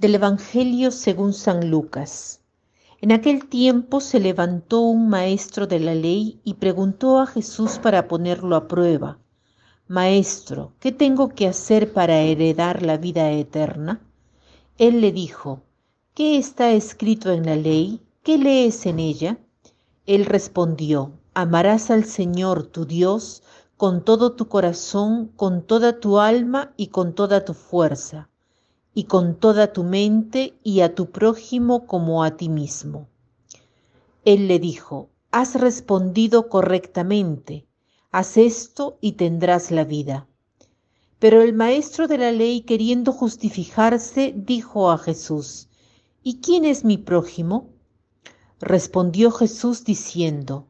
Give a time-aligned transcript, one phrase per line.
[0.00, 2.40] Del Evangelio según San Lucas.
[3.02, 8.08] En aquel tiempo se levantó un maestro de la ley y preguntó a Jesús para
[8.08, 9.18] ponerlo a prueba,
[9.88, 14.00] Maestro, ¿qué tengo que hacer para heredar la vida eterna?
[14.78, 15.64] Él le dijo,
[16.14, 18.00] ¿qué está escrito en la ley?
[18.22, 19.36] ¿Qué lees en ella?
[20.06, 23.42] Él respondió, amarás al Señor tu Dios
[23.76, 28.29] con todo tu corazón, con toda tu alma y con toda tu fuerza,
[28.94, 33.08] y con toda tu mente y a tu prójimo como a ti mismo.
[34.24, 37.66] Él le dijo, has respondido correctamente,
[38.10, 40.26] haz esto y tendrás la vida.
[41.18, 45.68] Pero el maestro de la ley, queriendo justificarse, dijo a Jesús,
[46.22, 47.70] ¿Y quién es mi prójimo?
[48.60, 50.66] Respondió Jesús diciendo,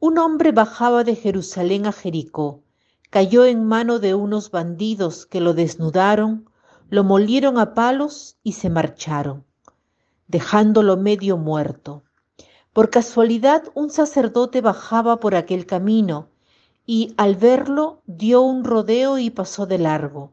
[0.00, 2.62] un hombre bajaba de Jerusalén a Jericó,
[3.10, 6.48] cayó en mano de unos bandidos que lo desnudaron,
[6.92, 9.46] lo molieron a palos y se marcharon,
[10.28, 12.02] dejándolo medio muerto.
[12.74, 16.28] Por casualidad un sacerdote bajaba por aquel camino
[16.84, 20.32] y al verlo dio un rodeo y pasó de largo.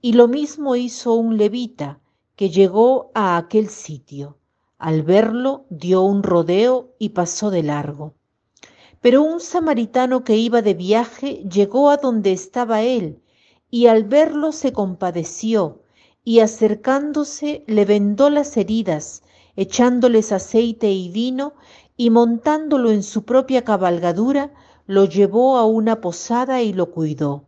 [0.00, 1.98] Y lo mismo hizo un levita
[2.36, 4.38] que llegó a aquel sitio.
[4.78, 8.14] Al verlo dio un rodeo y pasó de largo.
[9.00, 13.20] Pero un samaritano que iba de viaje llegó a donde estaba él,
[13.68, 15.82] y al verlo se compadeció,
[16.28, 19.22] y acercándose le vendó las heridas,
[19.56, 21.54] echándoles aceite y vino,
[21.96, 24.52] y montándolo en su propia cabalgadura,
[24.86, 27.46] lo llevó a una posada y lo cuidó.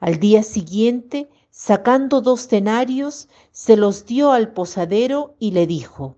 [0.00, 6.16] Al día siguiente, sacando dos denarios, se los dio al posadero y le dijo,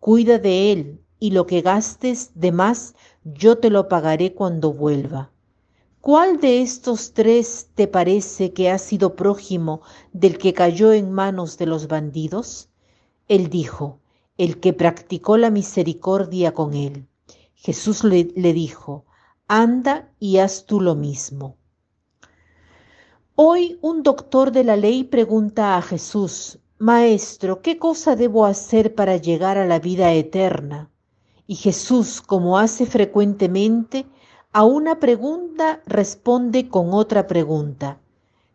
[0.00, 5.33] Cuida de él, y lo que gastes de más yo te lo pagaré cuando vuelva.
[6.04, 9.80] ¿Cuál de estos tres te parece que ha sido prójimo
[10.12, 12.68] del que cayó en manos de los bandidos?
[13.26, 14.00] Él dijo,
[14.36, 17.08] el que practicó la misericordia con él.
[17.54, 19.06] Jesús le, le dijo,
[19.48, 21.56] anda y haz tú lo mismo.
[23.34, 29.16] Hoy un doctor de la ley pregunta a Jesús, Maestro, ¿qué cosa debo hacer para
[29.16, 30.90] llegar a la vida eterna?
[31.46, 34.04] Y Jesús, como hace frecuentemente,
[34.54, 37.98] a una pregunta responde con otra pregunta.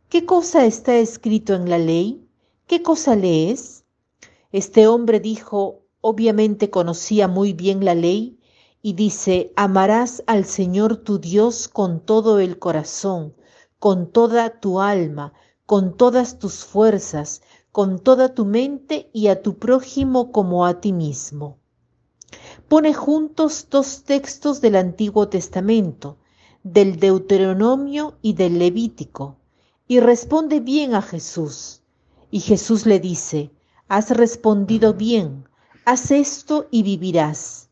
[0.07, 2.25] ¿Qué cosa está escrito en la ley?
[2.67, 3.83] ¿Qué cosa lees?
[4.53, 8.39] Este hombre dijo, obviamente conocía muy bien la ley,
[8.81, 13.35] y dice, amarás al Señor tu Dios con todo el corazón,
[13.77, 15.33] con toda tu alma,
[15.65, 17.41] con todas tus fuerzas,
[17.73, 21.58] con toda tu mente y a tu prójimo como a ti mismo
[22.69, 26.17] pone juntos dos textos del Antiguo Testamento,
[26.61, 29.37] del Deuteronomio y del Levítico,
[29.87, 31.81] y responde bien a Jesús.
[32.29, 33.49] Y Jesús le dice,
[33.87, 35.45] has respondido bien,
[35.83, 37.69] haz esto y vivirás.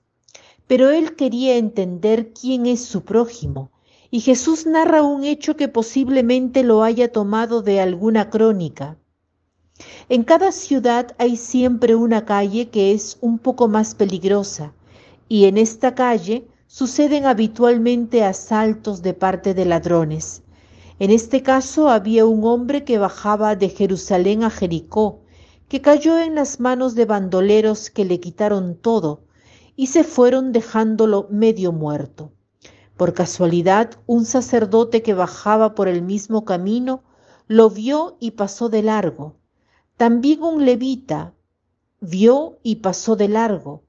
[0.66, 3.70] Pero él quería entender quién es su prójimo,
[4.10, 8.98] y Jesús narra un hecho que posiblemente lo haya tomado de alguna crónica.
[10.10, 14.74] En cada ciudad hay siempre una calle que es un poco más peligrosa,
[15.30, 20.44] y en esta calle suceden habitualmente asaltos de parte de ladrones.
[21.00, 25.22] En este caso había un hombre que bajaba de Jerusalén a Jericó,
[25.68, 29.22] que cayó en las manos de bandoleros que le quitaron todo
[29.76, 32.32] y se fueron dejándolo medio muerto.
[32.96, 37.04] Por casualidad, un sacerdote que bajaba por el mismo camino
[37.48, 39.36] lo vio y pasó de largo.
[39.96, 41.34] También un levita
[42.02, 43.84] vio y pasó de largo.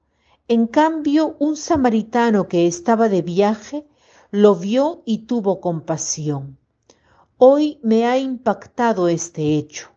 [0.51, 3.85] En cambio, un samaritano que estaba de viaje
[4.31, 6.57] lo vio y tuvo compasión.
[7.37, 9.91] Hoy me ha impactado este hecho,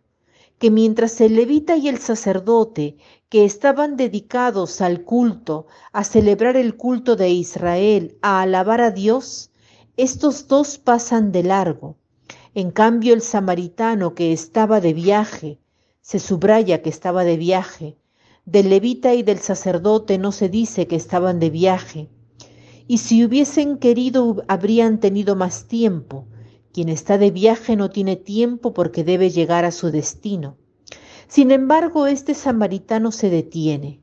[0.58, 2.98] que mientras el levita y el sacerdote,
[3.30, 9.52] que estaban dedicados al culto, a celebrar el culto de Israel, a alabar a Dios,
[9.96, 11.96] estos dos pasan de largo.
[12.52, 15.58] En cambio, el samaritano que estaba de viaje,
[16.02, 17.96] se subraya que estaba de viaje,
[18.44, 22.08] del levita y del sacerdote no se dice que estaban de viaje,
[22.88, 26.26] y si hubiesen querido habrían tenido más tiempo.
[26.72, 30.56] Quien está de viaje no tiene tiempo porque debe llegar a su destino.
[31.28, 34.00] Sin embargo, este samaritano se detiene.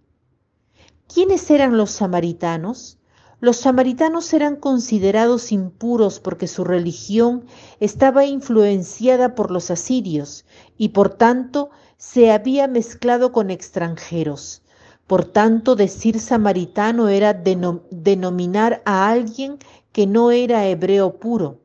[1.11, 2.98] ¿Quiénes eran los samaritanos?
[3.41, 7.45] Los samaritanos eran considerados impuros porque su religión
[7.79, 10.45] estaba influenciada por los asirios
[10.77, 14.61] y por tanto se había mezclado con extranjeros.
[15.07, 19.57] Por tanto, decir samaritano era denominar a alguien
[19.93, 21.61] que no era hebreo puro.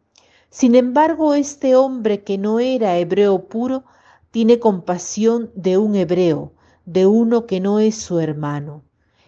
[0.51, 3.85] Sin embargo, este hombre que no era hebreo puro
[4.31, 6.53] tiene compasión de un hebreo,
[6.87, 8.85] de uno que no es su hermano.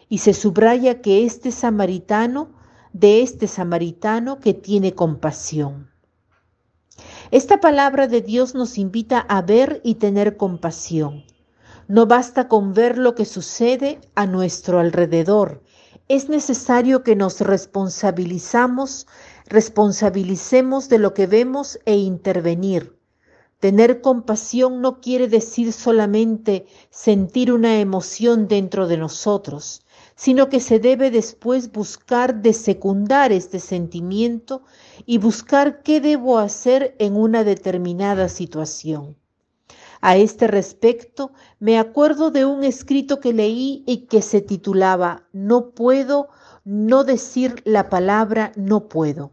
[0.09, 2.51] Y se subraya que este samaritano,
[2.93, 5.91] de este samaritano que tiene compasión.
[7.31, 11.25] Esta palabra de Dios nos invita a ver y tener compasión.
[11.89, 15.63] No basta con ver lo que sucede a nuestro alrededor.
[16.09, 19.07] Es necesario que nos responsabilizamos,
[19.47, 22.97] responsabilicemos de lo que vemos e intervenir.
[23.59, 29.86] Tener compasión no quiere decir solamente sentir una emoción dentro de nosotros,
[30.17, 34.63] sino que se debe después buscar de secundar este sentimiento
[35.05, 39.17] y buscar qué debo hacer en una determinada situación.
[40.01, 45.71] A este respecto, me acuerdo de un escrito que leí y que se titulaba No
[45.71, 46.29] puedo
[46.65, 49.33] no decir la palabra no puedo.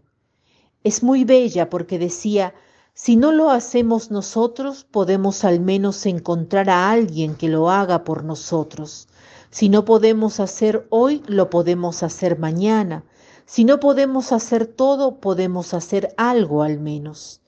[0.83, 2.53] Es muy bella porque decía,
[2.93, 8.23] si no lo hacemos nosotros, podemos al menos encontrar a alguien que lo haga por
[8.23, 9.07] nosotros.
[9.53, 13.05] Si no podemos hacer hoy, lo podemos hacer mañana.
[13.45, 17.39] Si no podemos hacer todo, podemos hacer algo al menos.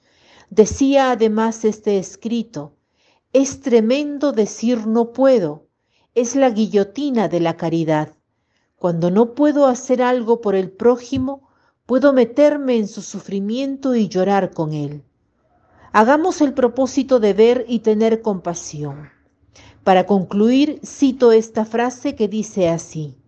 [0.51, 2.75] Decía además este escrito,
[3.33, 5.65] es tremendo decir no puedo,
[6.13, 8.13] es la guillotina de la caridad.
[8.75, 11.49] Cuando no puedo hacer algo por el prójimo,
[11.87, 15.03] puedo meterme en su sufrimiento y llorar con él.
[15.91, 19.14] Hagamos el propósito de ver y tener compasión.
[19.85, 23.19] Para concluir, cito esta frase que dice así,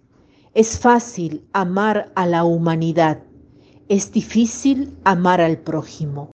[0.56, 3.21] es fácil amar a la humanidad,
[3.89, 6.31] es difícil amar al prójimo.